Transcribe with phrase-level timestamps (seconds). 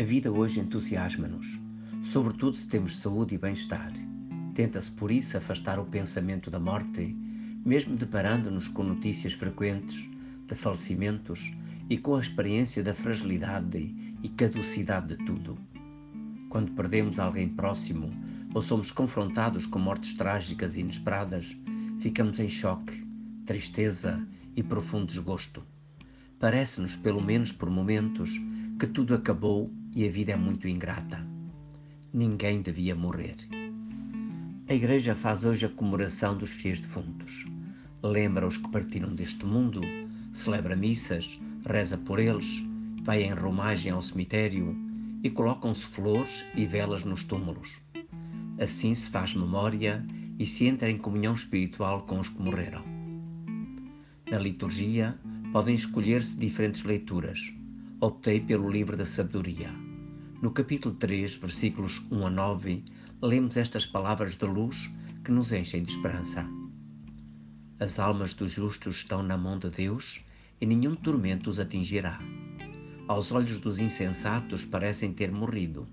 [0.00, 1.60] A vida hoje entusiasma-nos,
[2.02, 3.92] sobretudo se temos saúde e bem-estar.
[4.54, 7.14] Tenta-se por isso afastar o pensamento da morte,
[7.66, 10.08] mesmo deparando-nos com notícias frequentes
[10.46, 11.52] de falecimentos
[11.90, 15.58] e com a experiência da fragilidade e caducidade de tudo.
[16.48, 18.10] Quando perdemos alguém próximo
[18.54, 21.54] ou somos confrontados com mortes trágicas e inesperadas,
[22.00, 23.06] ficamos em choque,
[23.44, 24.26] tristeza
[24.56, 25.62] e profundo desgosto.
[26.38, 28.30] Parece-nos, pelo menos por momentos,
[28.78, 31.24] que tudo acabou e a vida é muito ingrata.
[32.12, 33.36] Ninguém devia morrer.
[34.68, 37.44] A Igreja faz hoje a comemoração dos fiéis defuntos.
[38.02, 39.80] Lembra os que partiram deste mundo,
[40.32, 42.62] celebra missas, reza por eles,
[43.02, 44.76] vai em romagem ao cemitério
[45.22, 47.76] e colocam-se flores e velas nos túmulos.
[48.58, 50.04] Assim se faz memória
[50.38, 52.84] e se entra em comunhão espiritual com os que morreram.
[54.30, 55.18] Na liturgia
[55.52, 57.52] podem escolher-se diferentes leituras.
[58.02, 59.70] Optei pelo livro da sabedoria.
[60.40, 62.82] No capítulo 3, versículos 1 a 9,
[63.20, 64.90] lemos estas palavras de luz
[65.22, 66.46] que nos enchem de esperança.
[67.78, 70.24] As almas dos justos estão na mão de Deus
[70.58, 72.18] e nenhum tormento os atingirá.
[73.06, 75.86] Aos olhos dos insensatos parecem ter morrido.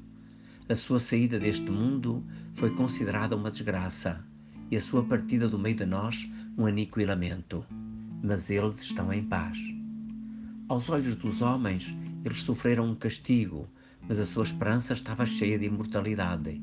[0.70, 4.26] A sua saída deste mundo foi considerada uma desgraça
[4.72, 6.26] e a sua partida do meio de nós
[6.58, 7.66] um aníquo e lamento.
[8.24, 9.58] Mas eles estão em paz.
[10.70, 13.70] Aos olhos dos homens, eles sofreram um castigo,
[14.06, 16.62] mas a sua esperança estava cheia de imortalidade.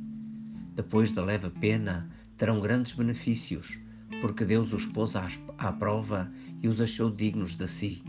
[0.75, 3.79] Depois da leve pena, terão grandes benefícios,
[4.21, 6.31] porque Deus os pôs à, prova
[6.63, 8.03] e os achou dignos de si.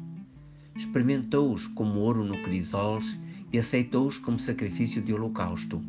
[0.76, 3.18] Experimentou-os como ouro no crisoles
[3.54, 5.82] e aceitou-os como sacrifício de holocausto.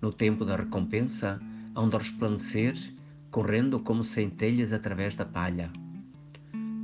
[0.00, 1.42] No tempo da recompensa,
[1.74, 2.76] hão de resplandecer,
[3.32, 5.72] correndo como centelhas através da palha.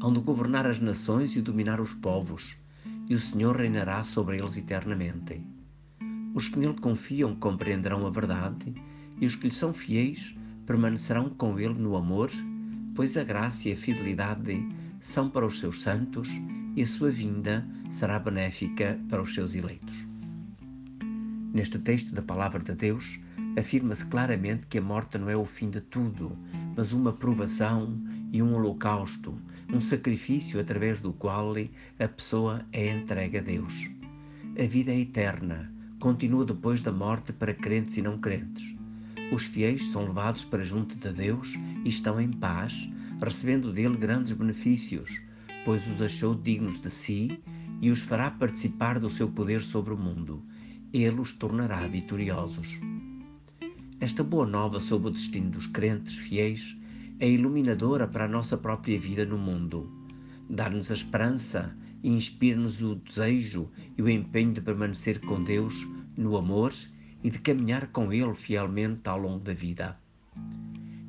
[0.00, 2.56] Hão de governar as nações e dominar os povos,
[3.08, 5.41] e o Senhor reinará sobre eles eternamente.
[6.34, 8.74] Os que nele confiam compreenderão a verdade,
[9.18, 10.36] e os que lhe são fiéis
[10.67, 12.30] permanecerão com ele no amor,
[12.95, 14.68] pois a graça e a fidelidade
[15.01, 16.29] são para os seus santos
[16.74, 19.96] e a sua vinda será benéfica para os seus eleitos.
[21.55, 23.18] Neste texto da Palavra de Deus,
[23.58, 26.36] afirma-se claramente que a morte não é o fim de tudo,
[26.77, 27.98] mas uma provação
[28.36, 29.35] e um holocausto,
[29.73, 31.55] um sacrifício através do qual
[31.98, 33.91] a pessoa é entregue a Deus.
[34.63, 38.77] A vida é eterna, continua depois da morte para crentes e não crentes.
[39.33, 42.89] Os fiéis são levados para junto de Deus e estão em paz,
[43.23, 45.18] recebendo dele grandes benefícios,
[45.64, 47.41] pois os achou dignos de si
[47.80, 50.42] e os fará participar do seu poder sobre o mundo.
[50.92, 52.68] Ele os tornará vitoriosos.
[53.98, 56.77] Esta boa nova sobre o destino dos crentes fiéis
[57.19, 59.91] é iluminadora para a nossa própria vida no mundo.
[60.49, 65.75] Dá-nos a esperança e inspira-nos o desejo e o empenho de permanecer com Deus
[66.17, 66.73] no amor
[67.25, 69.99] e de caminhar com Ele fielmente ao longo da vida.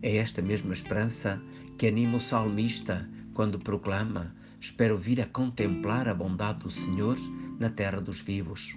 [0.01, 1.41] É esta mesma esperança
[1.78, 7.18] que anima o salmista quando proclama: Espero vir a contemplar a bondade do Senhor
[7.59, 8.75] na terra dos vivos.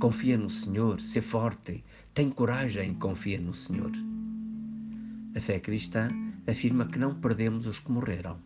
[0.00, 1.84] Confia no Senhor, sê forte,
[2.14, 3.92] tem coragem e confia no Senhor.
[5.36, 6.10] A fé cristã
[6.46, 8.36] afirma que não perdemos os que morreram.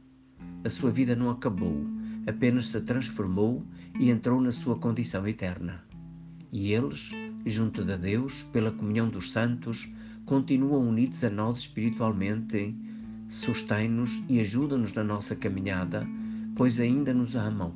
[0.64, 1.86] A sua vida não acabou,
[2.26, 3.64] apenas se transformou
[3.98, 5.84] e entrou na sua condição eterna.
[6.52, 7.10] E eles,
[7.44, 9.88] junto de Deus, pela comunhão dos santos,
[10.24, 12.74] continuam unidos a nós espiritualmente,
[13.28, 16.06] sustêm-nos e ajudam-nos na nossa caminhada,
[16.54, 17.74] pois ainda nos amam.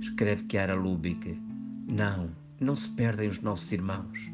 [0.00, 1.38] Escreve Chiara Lubick.
[1.86, 4.30] Não, não se perdem os nossos irmãos.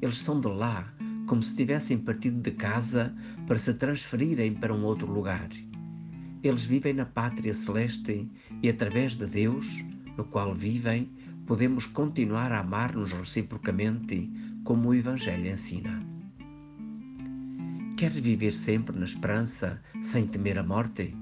[0.00, 0.92] Eles são de lá,
[1.28, 3.14] como se tivessem partido de casa
[3.46, 5.48] para se transferirem para um outro lugar.
[6.42, 8.26] Eles vivem na pátria celeste
[8.62, 9.84] e, através de Deus,
[10.16, 11.10] no qual vivem,
[11.46, 14.30] podemos continuar a amar-nos reciprocamente,
[14.64, 16.02] como o Evangelho ensina.
[17.96, 21.14] Queres viver sempre na esperança, sem temer a morte?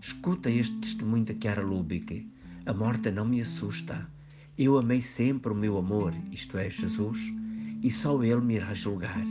[0.00, 2.30] Escuta este testemunho de Chiara Lubick.
[2.64, 4.08] A morte não me assusta.
[4.56, 7.18] Eu amei sempre o meu amor, isto é, Jesus,
[7.84, 9.26] e só Ele me irá julgar.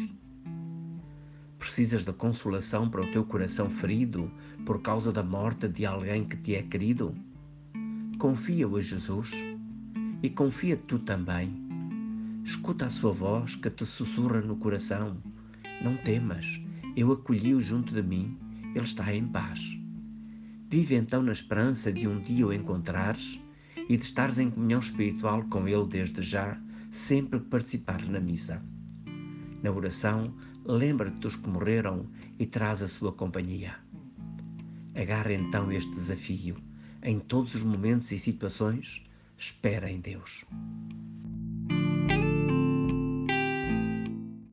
[1.58, 4.32] Precisas de consolação para o teu coração ferido
[4.64, 7.16] por causa da morte de alguém que te é querido?
[8.20, 9.32] Confia-o a Jesus
[10.22, 11.52] e confia tu também.
[12.44, 15.18] Escuta a sua voz que te sussurra no coração.
[15.84, 16.62] Não temas,
[16.96, 18.38] eu acolhi-o junto de mim,
[18.76, 19.60] ele está em paz.
[20.70, 23.40] Vive então na esperança de um dia o encontrares
[23.90, 26.56] e de estares em comunhão espiritual com ele desde já,
[26.94, 28.64] sempre que participares na missa.
[29.64, 32.08] Na oração, lembra-te dos que morreram
[32.38, 33.76] e traz a sua companhia.
[34.96, 36.56] Agarra então este desafio.
[37.02, 39.04] Em todos os momentos e situações,
[39.36, 40.46] espera em Deus.